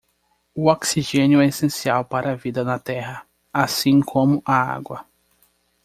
[0.55, 3.21] O oxigênio é essencial para a vida na terra,
[3.53, 5.05] assim como a água.